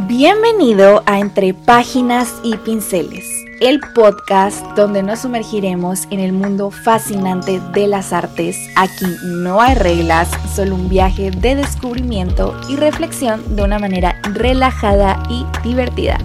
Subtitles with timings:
[0.00, 3.24] Bienvenido a Entre Páginas y Pinceles,
[3.62, 8.58] el podcast donde nos sumergiremos en el mundo fascinante de las artes.
[8.76, 15.22] Aquí no hay reglas, solo un viaje de descubrimiento y reflexión de una manera relajada
[15.30, 16.18] y divertida.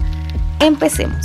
[0.60, 1.24] Empecemos.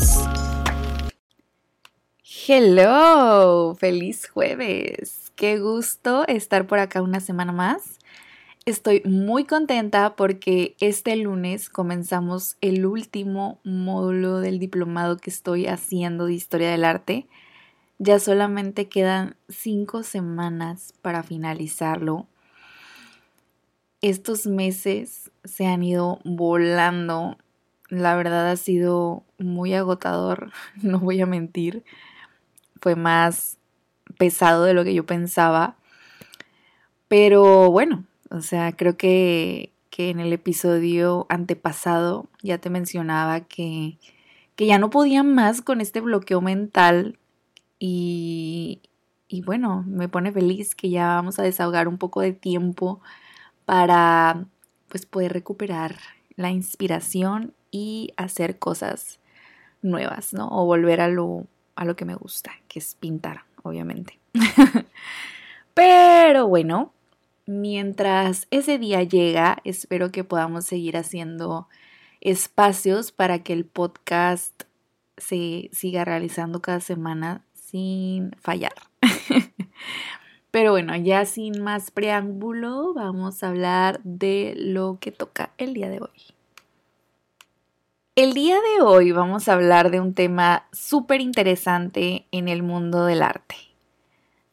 [2.47, 5.33] Hello, feliz jueves.
[5.35, 7.96] Qué gusto estar por acá una semana más.
[8.67, 16.25] Estoy muy contenta porque este lunes comenzamos el último módulo del diplomado que estoy haciendo
[16.25, 17.29] de historia del arte.
[17.97, 22.27] Ya solamente quedan cinco semanas para finalizarlo.
[24.01, 27.37] Estos meses se han ido volando.
[27.87, 31.85] La verdad ha sido muy agotador, no voy a mentir.
[32.81, 33.59] Fue más
[34.17, 35.77] pesado de lo que yo pensaba.
[37.07, 43.97] Pero bueno, o sea, creo que, en el episodio antepasado ya te mencionaba que,
[44.55, 47.17] que ya no podía más con este bloqueo mental
[47.79, 48.79] y,
[49.27, 53.01] y bueno, me pone feliz que ya vamos a desahogar un poco de tiempo
[53.65, 54.45] para
[54.87, 55.95] pues poder recuperar
[56.35, 59.19] la inspiración y hacer cosas
[59.81, 60.47] nuevas, ¿no?
[60.49, 64.19] O volver a lo, a lo que me gusta, que es pintar, obviamente.
[65.73, 66.93] Pero bueno,
[67.47, 71.67] mientras ese día llega, espero que podamos seguir haciendo
[72.21, 74.63] espacios para que el podcast
[75.17, 78.73] se siga realizando cada semana sin fallar.
[80.51, 85.89] Pero bueno, ya sin más preámbulo, vamos a hablar de lo que toca el día
[85.89, 86.21] de hoy.
[88.15, 93.05] El día de hoy vamos a hablar de un tema súper interesante en el mundo
[93.05, 93.55] del arte,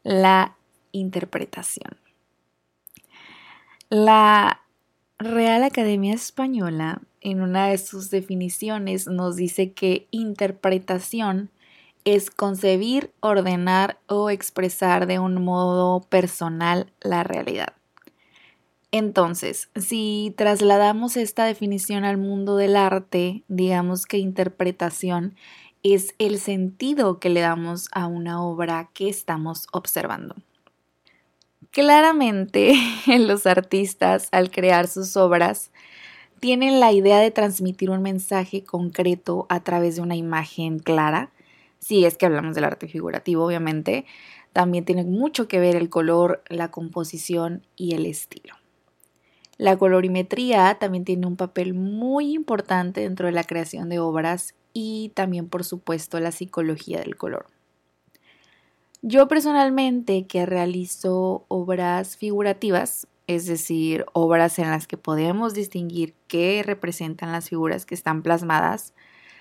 [0.02, 0.56] la
[0.92, 2.03] interpretación.
[3.96, 4.62] La
[5.20, 11.52] Real Academia Española, en una de sus definiciones, nos dice que interpretación
[12.04, 17.74] es concebir, ordenar o expresar de un modo personal la realidad.
[18.90, 25.36] Entonces, si trasladamos esta definición al mundo del arte, digamos que interpretación
[25.84, 30.34] es el sentido que le damos a una obra que estamos observando.
[31.74, 32.74] Claramente
[33.18, 35.72] los artistas al crear sus obras
[36.38, 41.32] tienen la idea de transmitir un mensaje concreto a través de una imagen clara.
[41.80, 44.06] Si es que hablamos del arte figurativo, obviamente,
[44.52, 48.54] también tiene mucho que ver el color, la composición y el estilo.
[49.58, 55.10] La colorimetría también tiene un papel muy importante dentro de la creación de obras y
[55.16, 57.46] también, por supuesto, la psicología del color.
[59.06, 66.62] Yo personalmente que realizo obras figurativas, es decir, obras en las que podemos distinguir qué
[66.64, 68.94] representan las figuras que están plasmadas,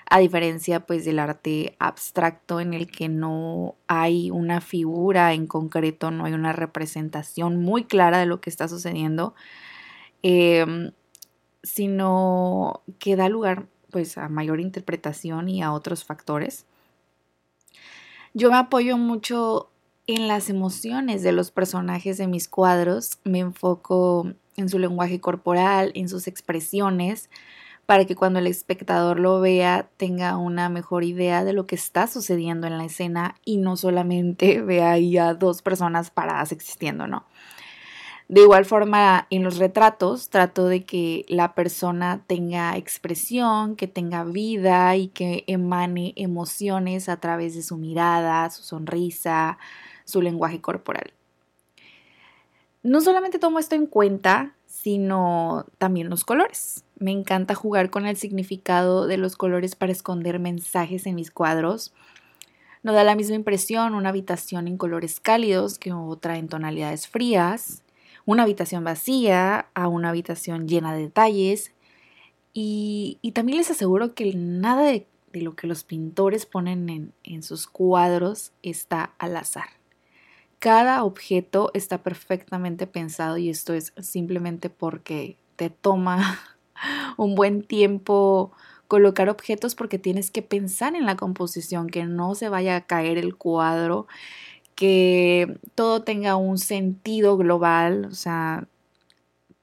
[0.10, 6.12] a diferencia pues del arte abstracto en el que no hay una figura en concreto,
[6.12, 9.34] no hay una representación muy clara de lo que está sucediendo,
[10.24, 10.92] em,
[11.64, 16.66] sino que da lugar pues a mayor interpretación y a otros factores.
[18.36, 19.70] Yo me apoyo mucho
[20.08, 24.28] en las emociones de los personajes de mis cuadros, me enfoco
[24.58, 27.30] en su lenguaje corporal, en sus expresiones,
[27.86, 32.08] para que cuando el espectador lo vea tenga una mejor idea de lo que está
[32.08, 37.26] sucediendo en la escena y no solamente vea ahí a dos personas paradas existiendo, ¿no?
[38.30, 44.24] De igual forma, en los retratos trato de que la persona tenga expresión, que tenga
[44.24, 49.58] vida y que emane emociones a través de su mirada, su sonrisa,
[50.06, 51.14] su lenguaje corporal.
[52.82, 56.84] No solamente tomo esto en cuenta, sino también los colores.
[56.98, 61.94] Me encanta jugar con el significado de los colores para esconder mensajes en mis cuadros.
[62.84, 67.83] No da la misma impresión una habitación en colores cálidos que otra en tonalidades frías
[68.26, 71.72] una habitación vacía a una habitación llena de detalles.
[72.54, 78.52] Y, también les aseguro que nada de, lo que los pintores ponen en, sus cuadros
[78.62, 79.70] está al azar.
[80.60, 86.40] Cada objeto está perfectamente pensado y esto es simplemente porque te toma
[87.18, 88.52] un buen tiempo
[88.88, 93.18] colocar objetos porque tienes que pensar en la composición, que no se vaya a caer
[93.18, 94.08] el cuadro
[94.84, 98.68] que todo tenga un sentido global, o sea,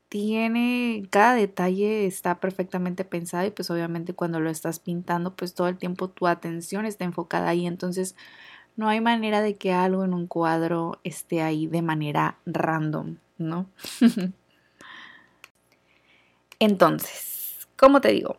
[0.08, 5.68] tiene, cada detalle está perfectamente pensado y pues obviamente cuando lo estás pintando pues todo
[5.68, 8.16] el tiempo tu atención está enfocada ahí, entonces
[8.76, 13.66] no hay manera de que algo en un cuadro esté ahí de manera random, ¿no?
[16.58, 18.36] entonces, como te digo,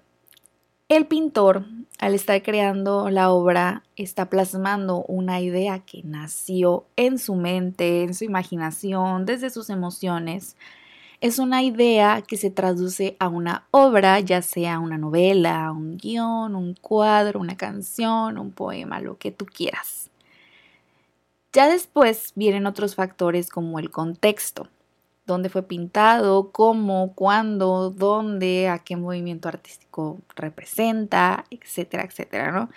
[0.92, 1.64] El pintor,
[2.00, 8.14] al estar creando la obra, está plasmando una idea que nació en su mente, en
[8.14, 10.58] su imaginación, desde sus emociones.
[11.22, 16.58] Es una idea que se traduce a una obra, ya sea una novela, un guion,
[16.58, 20.10] un cuadro, una canción, un poema, lo que tú quieras.
[21.54, 24.68] Ya después vienen otros factores como el contexto
[25.26, 32.70] dónde fue pintado, cómo, cuándo, dónde, a qué movimiento artístico representa, etcétera, etcétera, ¿no?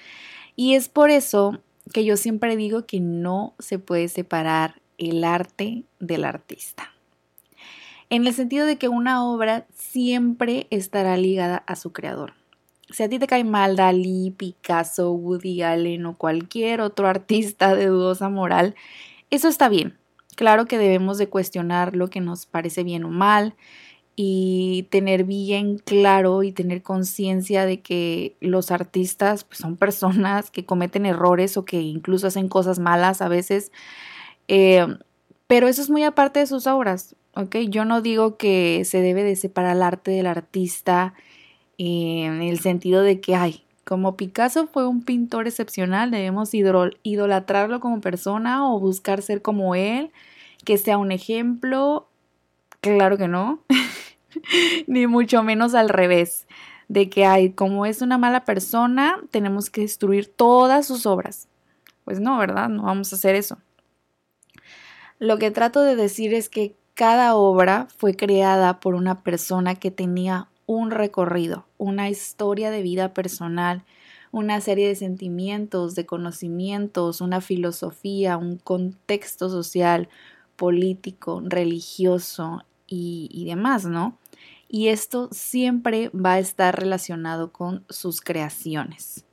[0.56, 1.60] Y es por eso
[1.92, 6.92] que yo siempre digo que no se puede separar el arte del artista.
[8.10, 12.34] En el sentido de que una obra siempre estará ligada a su creador.
[12.90, 17.86] Si a ti te cae mal Dalí, Picasso, Woody Allen o cualquier otro artista de
[17.86, 18.74] dudosa moral,
[19.30, 19.98] eso está bien.
[20.34, 23.54] Claro que debemos de cuestionar lo que nos parece bien o mal
[24.16, 30.64] y tener bien claro y tener conciencia de que los artistas pues, son personas que
[30.64, 33.72] cometen errores o que incluso hacen cosas malas a veces.
[34.48, 34.86] Eh,
[35.46, 37.56] pero eso es muy aparte de sus obras, ¿ok?
[37.68, 41.14] Yo no digo que se debe de separar el arte del artista
[41.76, 48.00] en el sentido de que, ay, como Picasso fue un pintor excepcional, debemos idolatrarlo como
[48.00, 50.10] persona o buscar ser como él,
[50.64, 52.08] que sea un ejemplo.
[52.80, 53.60] Claro que no,
[54.86, 56.46] ni mucho menos al revés,
[56.88, 61.48] de que hay, como es una mala persona, tenemos que destruir todas sus obras.
[62.04, 62.68] Pues no, ¿verdad?
[62.68, 63.58] No vamos a hacer eso.
[65.18, 69.90] Lo que trato de decir es que cada obra fue creada por una persona que
[69.90, 73.84] tenía un recorrido, una historia de vida personal,
[74.32, 80.08] una serie de sentimientos, de conocimientos, una filosofía, un contexto social,
[80.56, 84.18] político, religioso y, demás, ¿no?
[84.68, 89.24] Y esto siempre va a estar relacionado con sus creaciones.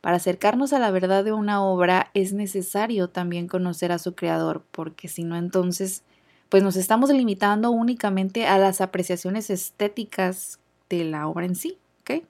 [0.00, 4.64] Para acercarnos a la verdad de una obra es necesario también conocer a su creador,
[4.72, 6.02] porque si no entonces
[6.48, 10.58] pues nos estamos limitando únicamente a las apreciaciones estéticas
[10.98, 12.24] de la obra en sí, ¿ok?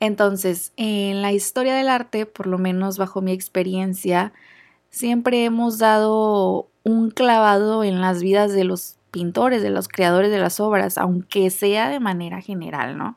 [0.00, 4.32] Entonces, en la historia del arte, por lo menos bajo mi experiencia,
[4.90, 10.38] siempre hemos dado un clavado en las vidas de los pintores, de los creadores de
[10.38, 13.16] las obras, aunque sea de manera general, ¿no?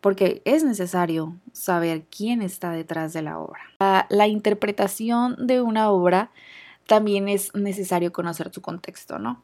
[0.00, 3.60] Porque es necesario saber quién está detrás de la obra.
[4.10, 6.30] La, interpretación de una obra
[6.86, 9.42] también es necesario conocer su contexto, ¿no?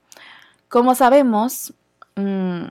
[0.68, 1.74] Como sabemos,
[2.14, 2.66] mm,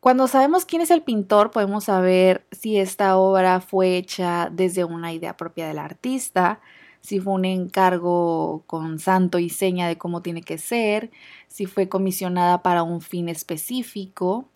[0.00, 5.12] cuando sabemos quién es el pintor, podemos saber si esta obra fue hecha desde una
[5.12, 6.60] idea propia del artista,
[7.00, 11.10] si fue un encargo con santo y seña de cómo tiene que ser,
[11.48, 14.48] si fue comisionada para un fin específico.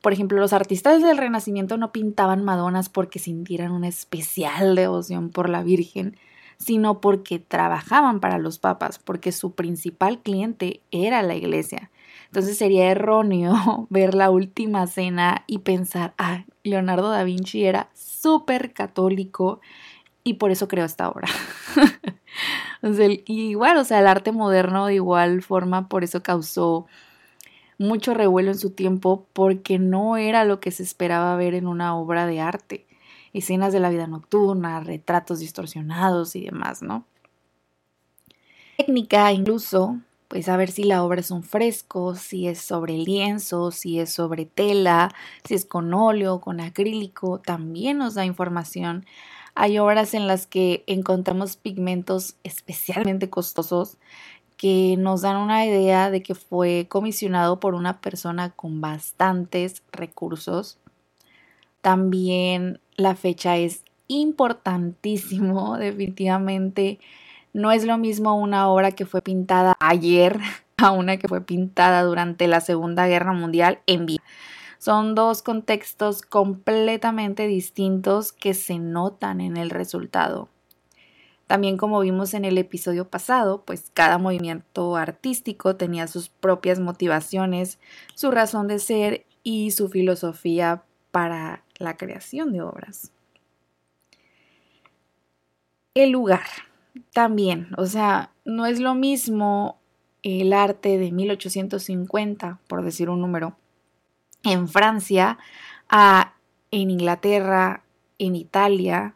[0.00, 5.48] Por ejemplo, los artistas del Renacimiento no pintaban Madonas porque sintieran una especial devoción por
[5.48, 6.16] la Virgen,
[6.58, 11.90] sino porque trabajaban para los papas, porque su principal cliente era la iglesia.
[12.30, 18.72] Entonces sería erróneo ver la última cena y pensar, ah, Leonardo da Vinci era súper
[18.72, 19.60] católico
[20.22, 21.28] y por eso creó esta obra.
[23.26, 26.86] igual, o sea, el arte moderno de igual forma por eso causó
[27.78, 31.96] mucho revuelo en su tiempo porque no era lo que se esperaba ver en una
[31.96, 32.86] obra de arte.
[33.32, 37.04] Escenas de la vida nocturna, retratos distorsionados y demás, ¿no?
[38.76, 39.98] Técnica incluso
[40.30, 44.12] pues a ver si la obra es un fresco, si es sobre lienzo, si es
[44.12, 45.12] sobre tela,
[45.44, 49.04] si es con óleo, con acrílico, también nos da información.
[49.56, 53.98] Hay obras en las que encontramos pigmentos especialmente costosos
[54.56, 60.78] que nos dan una idea de que fue comisionado por una persona con bastantes recursos.
[61.80, 67.00] También la fecha es importantísimo, definitivamente
[67.52, 70.38] no es lo mismo una obra que fue pintada ayer
[70.76, 74.22] a una que fue pintada durante la Segunda Guerra Mundial en vivo.
[74.78, 80.48] Son dos contextos completamente distintos que se notan en el resultado.
[81.46, 87.78] También como vimos en el episodio pasado, pues cada movimiento artístico tenía sus propias motivaciones,
[88.14, 93.12] su razón de ser y su filosofía para la creación de obras.
[95.92, 96.69] El lugar
[97.12, 99.78] también, o sea, no es lo mismo
[100.22, 103.56] el arte de 1850, por decir un número,
[104.42, 105.38] en Francia,
[105.88, 106.34] a
[106.70, 107.82] en Inglaterra,
[108.18, 109.14] en Italia.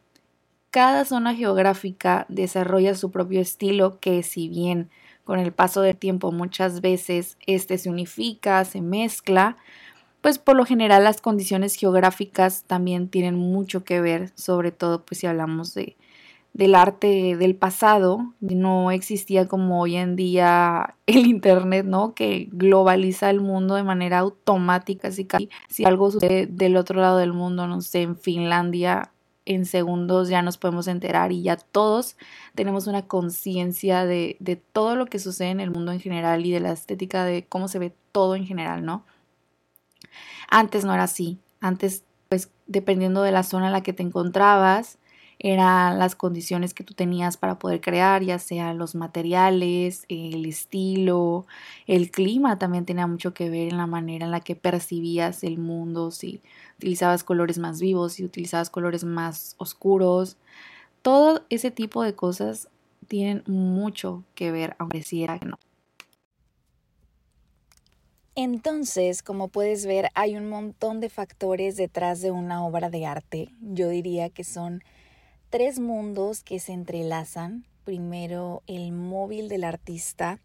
[0.70, 4.90] Cada zona geográfica desarrolla su propio estilo que si bien
[5.24, 9.56] con el paso del tiempo muchas veces este se unifica, se mezcla,
[10.20, 15.20] pues por lo general las condiciones geográficas también tienen mucho que ver, sobre todo pues
[15.20, 15.96] si hablamos de,
[16.54, 22.14] del arte del pasado, no existía como hoy en día el Internet, ¿no?
[22.14, 27.18] Que globaliza el mundo de manera automática, así que si algo sucede del otro lado
[27.18, 29.10] del mundo, no sé, en Finlandia,
[29.46, 32.16] en segundos ya nos podemos enterar y ya todos
[32.54, 36.52] tenemos una conciencia de, de todo lo que sucede en el mundo en general y
[36.52, 39.04] de la estética de cómo se ve todo en general, ¿no?
[40.48, 44.98] Antes no era así, antes pues dependiendo de la zona en la que te encontrabas,
[45.38, 51.46] eran las condiciones que tú tenías para poder crear, ya sea los materiales, el estilo,
[51.86, 55.58] el clima también tenía mucho que ver en la manera en la que percibías el
[55.58, 56.40] mundo, si
[56.78, 60.36] utilizabas colores más vivos, si utilizabas colores más oscuros.
[61.02, 62.68] Todo ese tipo de cosas
[63.08, 65.58] tienen mucho que ver, aunque pareciera que no.
[68.36, 73.54] Entonces, como puedes ver, hay un montón de factores detrás de una obra de arte.
[73.60, 74.82] Yo diría que son
[75.54, 77.64] tres mundos que se entrelazan.
[77.84, 80.40] Primero, el móvil del artista,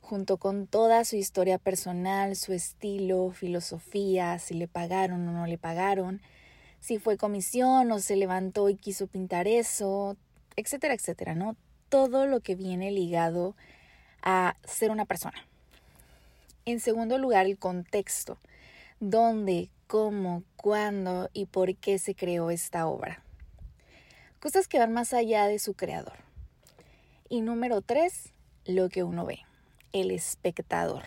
[0.00, 5.58] junto con toda su historia personal, su estilo, filosofía, si le pagaron o no le
[5.58, 6.22] pagaron,
[6.78, 10.16] si fue comisión o se levantó y quiso pintar eso,
[10.54, 11.56] etcétera, etcétera, ¿no?
[11.88, 13.56] Todo lo que viene ligado
[14.22, 15.44] a ser una persona.
[16.66, 18.38] En segundo lugar, el contexto.
[19.00, 23.24] ¿Dónde, cómo, cuándo y por qué se creó esta obra?
[24.42, 26.18] Cosas que van más allá de su creador.
[27.28, 28.32] Y número tres,
[28.64, 29.38] lo que uno ve,
[29.92, 31.04] el espectador.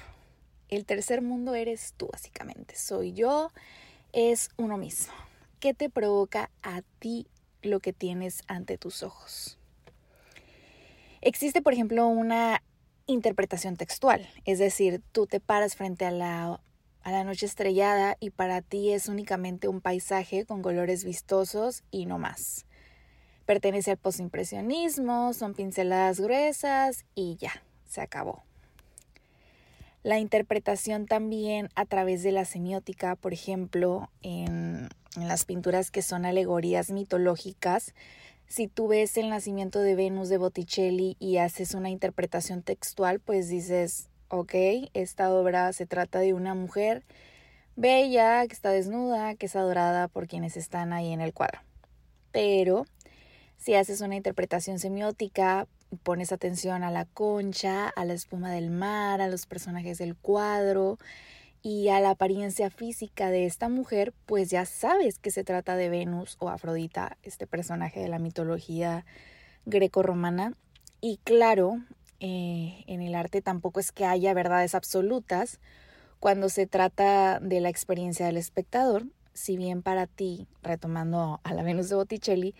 [0.70, 2.78] El tercer mundo eres tú, básicamente.
[2.78, 3.52] Soy yo,
[4.14, 5.14] es uno mismo.
[5.60, 7.28] ¿Qué te provoca a ti
[7.62, 9.60] lo que tienes ante tus ojos?
[11.20, 12.64] Existe, por ejemplo, una
[13.06, 16.62] interpretación textual, es decir, tú te paras frente a la,
[17.02, 22.06] a la noche estrellada y para ti es únicamente un paisaje con colores vistosos y
[22.06, 22.66] no más.
[23.46, 28.44] Pertenece al postimpresionismo, son pinceladas gruesas y ya, se acabó.
[30.04, 36.02] La interpretación también a través de la semiótica, por ejemplo, en, en las pinturas que
[36.02, 37.94] son alegorías mitológicas,
[38.48, 43.50] si tú ves el nacimiento de Venus de Botticelli y haces una interpretación textual, pues
[43.50, 44.54] dices, ok,
[44.94, 47.04] esta obra se trata de una mujer
[47.76, 51.60] bella, que está desnuda, que es adorada por quienes están ahí en el cuadro.
[52.32, 52.86] Pero
[53.58, 55.68] si haces una interpretación semiótica,
[56.04, 60.98] pones atención a la concha, a la espuma del mar, a los personajes del cuadro
[61.62, 65.90] y a la apariencia física de esta mujer, pues ya sabes que se trata de
[65.90, 69.04] Venus o Afrodita, este personaje de la mitología
[69.66, 70.54] greco-romana.
[71.02, 71.82] Y claro,
[72.20, 75.60] eh, en el arte tampoco es que haya verdades absolutas
[76.20, 81.64] cuando se trata de la experiencia del espectador, si bien para ti, retomando a la
[81.64, 82.56] Venus de Botticelli,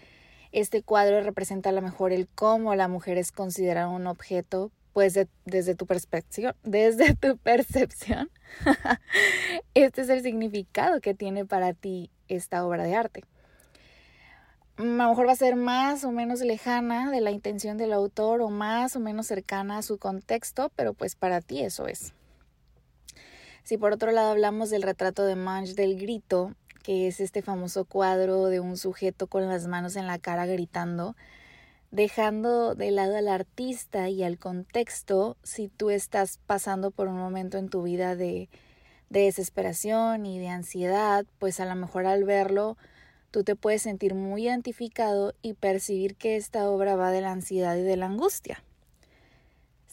[0.56, 5.20] este cuadro representa a lo mejor el cómo la mujer es considerada un objeto, pues
[5.44, 8.30] desde tu perspectiva, desde tu percepción,
[9.74, 13.26] este es el significado que tiene para ti esta obra de arte.
[14.78, 18.42] A lo mejor va a ser más o menos lejana de la intención del autor
[18.42, 22.14] o más o menos cercana a su contexto, pero pues para ti eso es.
[23.64, 26.54] Si por otro lado hablamos del retrato de Manch del grito,
[26.86, 31.16] que es este famoso cuadro de un sujeto con las manos en la cara gritando,
[31.90, 37.58] dejando de lado al artista y al contexto si tú estás pasando por un momento
[37.58, 38.50] en tu vida de,
[39.10, 42.78] de desesperación y de ansiedad, pues a lo mejor al verlo
[43.32, 47.76] tú te puedes sentir muy identificado y percibir que esta obra va de la ansiedad
[47.78, 48.65] y de la angustia.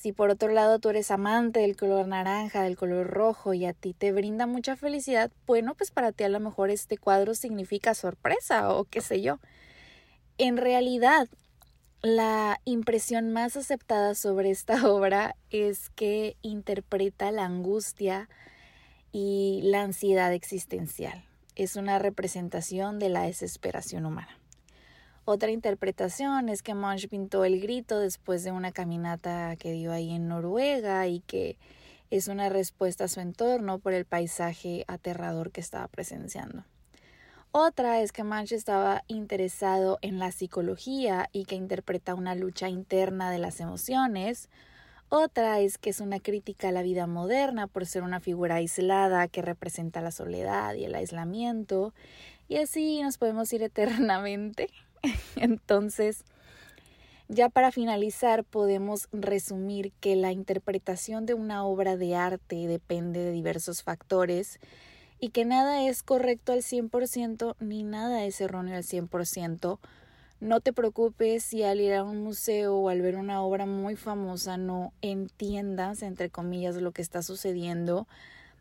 [0.03, 3.73] Si por otro lado tú eres amante del color naranja, del color rojo y a
[3.73, 7.95] ti te brinda mucha felicidad, bueno, pues para ti a lo mejor este cuadro significa
[7.95, 9.39] sorpresa o qué sé yo.
[10.39, 11.29] En realidad,
[12.03, 18.29] la impresión más aceptada sobre esta obra es que interpreta la angustia
[19.13, 21.23] y la ansiedad existencial.
[21.55, 24.42] Es una representación de la desesperación humana.
[25.25, 30.11] Otra interpretación es que Munch pintó el grito después de una caminata que dio ahí
[30.11, 31.59] en Noruega y que
[32.11, 36.65] es una respuesta a su entorno por el paisaje aterrador que estaba presenciando.
[37.53, 43.31] Otra es que Munch estaba interesado en la psicología y que interpreta una lucha interna
[43.31, 44.49] de las emociones.
[45.09, 49.29] Otra es que es una crítica a la vida moderna por ser una figura aislada
[49.29, 51.95] que representa la soledad y el aislamiento.
[52.49, 54.71] Y así nos podemos ir eternamente.
[55.37, 56.25] Entonces,
[57.29, 63.33] ya para finalizar, podemos resumir que la interpretación de una obra de arte depende de
[63.33, 64.59] diversos factores
[65.19, 69.79] y que nada es correcto al 100% ni nada es erróneo al 100%.
[70.41, 73.95] No te preocupes si al ir a un museo o al ver una obra muy
[73.95, 78.09] famosa no entiendas, entre comillas, lo que está sucediendo.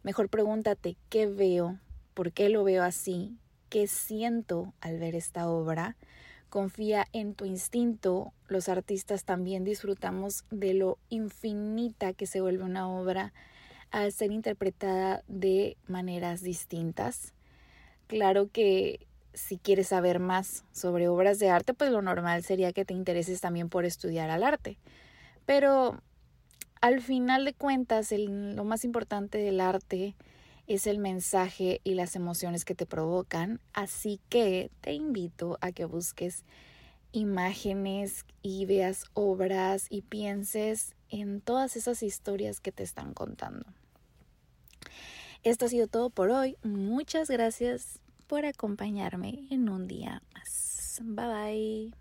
[0.04, 1.80] Mejor pregúntate qué veo,
[2.14, 3.36] por qué lo veo así,
[3.70, 5.98] qué siento al ver esta obra.
[6.52, 8.34] Confía en tu instinto.
[8.50, 13.32] Los artistas también disfrutamos de lo infinita que se vuelve una obra
[13.90, 17.34] al ser interpretada de maneras distintas.
[18.08, 22.84] Claro que si quieres saber más sobre obras de arte, pues lo normal sería que
[22.84, 24.78] te intereses también por estudiar al arte.
[25.46, 26.02] Pero
[26.82, 30.18] al final de cuentas, lo más importante del arte
[30.74, 35.86] es el mensaje y las emociones que te provocan, así que te invito a que
[35.86, 36.44] busques
[37.12, 43.66] imágenes y veas obras y pienses en todas esas historias que te están contando.
[45.44, 46.58] Esto ha sido todo por hoy.
[46.64, 51.02] Muchas gracias por acompañarme en un día más.
[51.04, 52.01] Bye bye.